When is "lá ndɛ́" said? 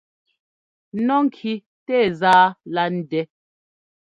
2.73-3.23